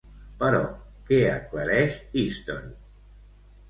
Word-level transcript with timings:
Però, 0.43 0.61
què 1.11 1.21
aclareix 1.35 2.03
Easton? 2.25 2.69